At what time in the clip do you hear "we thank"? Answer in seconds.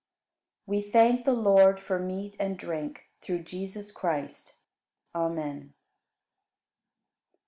0.75-1.25